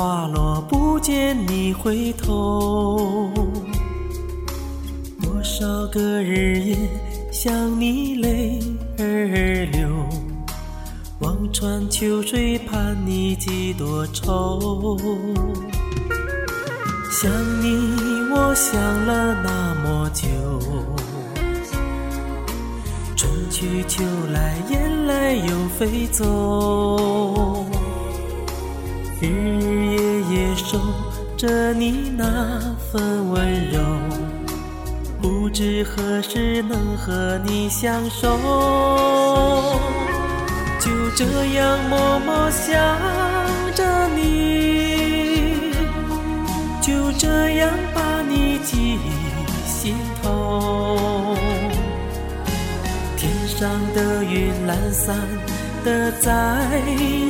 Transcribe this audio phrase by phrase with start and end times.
[0.00, 3.30] 花落不见你回头。
[5.20, 6.76] 多少个日夜
[7.30, 8.60] 想你泪
[8.96, 9.90] 儿流，
[11.18, 14.96] 望穿秋水盼你几多愁。
[17.12, 17.30] 想
[17.60, 17.76] 你
[18.32, 20.26] 我想了那么久。
[23.14, 27.66] 春去秋来，雁来又飞走。
[29.22, 29.89] 日日
[30.70, 30.78] 守
[31.36, 32.24] 着你那
[32.92, 33.80] 份温柔，
[35.20, 38.38] 不知何时能和你相守。
[40.78, 41.24] 就这
[41.56, 42.72] 样默默想
[43.74, 45.72] 着你，
[46.80, 48.96] 就这样把你记
[49.66, 51.36] 心头。
[53.16, 55.16] 天上的云懒散
[55.84, 56.64] 的在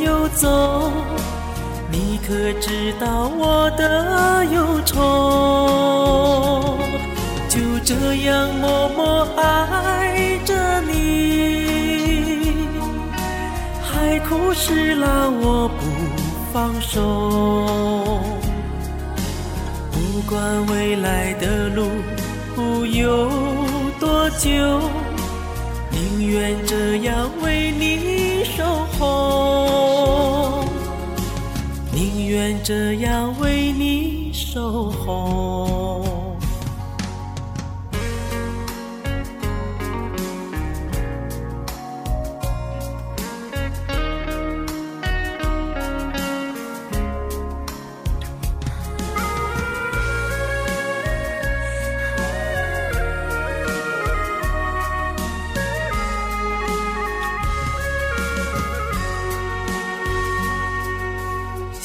[0.04, 0.92] 游走，
[1.90, 6.78] 你可知道我的忧愁？
[7.48, 10.92] 就这样默默爱着你，
[13.82, 15.82] 海枯石烂我不
[16.52, 18.20] 放手。
[19.90, 21.90] 不管未来的路
[22.86, 23.28] 有
[23.98, 24.48] 多久。
[25.92, 28.62] 宁愿这样为你守
[28.96, 29.39] 候，
[31.92, 36.09] 宁愿这样为你守候。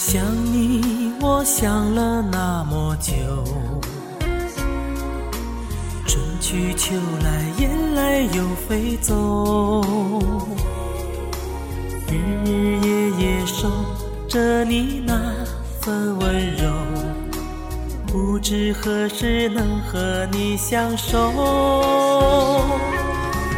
[0.08, 0.24] 想
[0.54, 3.12] 你，我想了那么久。
[6.06, 6.94] 春去秋
[7.24, 9.82] 来，雁来又飞走。
[12.08, 12.14] 日
[12.46, 13.68] 日夜夜守
[14.30, 15.20] 着你那
[15.82, 16.72] 份温柔，
[18.06, 21.18] 不知何时能和你相守。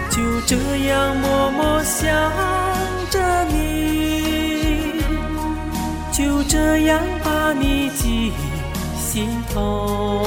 [0.09, 0.55] 就这
[0.87, 2.09] 样默默想
[6.87, 8.31] 样把你记
[8.95, 10.23] 心头，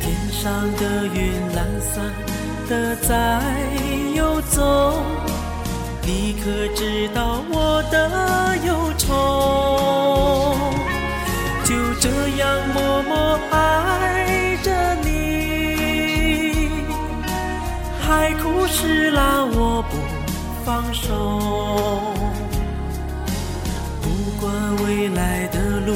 [0.00, 2.10] 天上的云懒散
[2.66, 3.42] 的在
[4.14, 4.94] 游走，
[6.06, 10.56] 你可知道我的忧愁？
[11.62, 12.08] 就这
[12.38, 16.70] 样默默爱着你，
[18.00, 19.98] 海枯石烂我不
[20.64, 22.19] 放手。
[24.40, 25.92] 不管未来的路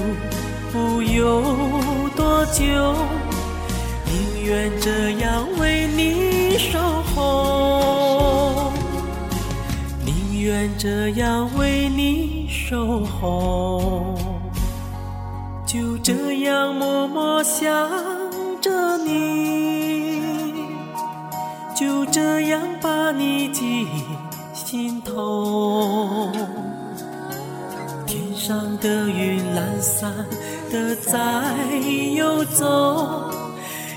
[1.01, 1.41] 有
[2.15, 2.63] 多久，
[4.05, 6.79] 宁愿这样为你守
[7.15, 8.71] 候，
[10.05, 14.15] 宁愿这样为你守候。
[15.65, 17.65] 就这样默默想
[18.61, 20.21] 着你，
[21.75, 23.87] 就这样把你记
[24.53, 26.31] 心头。
[28.47, 30.13] 上的云懒散
[30.71, 31.11] 的在
[32.15, 33.33] 游走，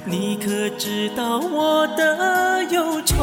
[0.05, 3.17] 你可知道我的忧愁？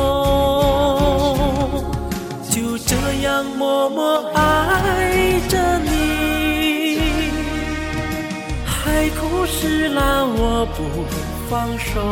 [2.50, 6.98] 就这样默默爱着你，
[8.66, 10.84] 海枯石烂我不
[11.48, 12.02] 放手。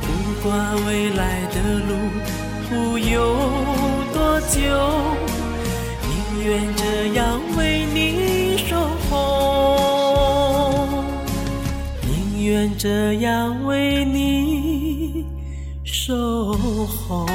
[0.00, 0.08] 不
[0.42, 3.36] 管未来的路有
[4.14, 5.29] 多久。
[6.40, 8.74] 宁愿这样为你守
[9.10, 10.88] 候，
[12.08, 15.26] 宁愿这样为你
[15.84, 16.54] 守
[16.86, 17.26] 候。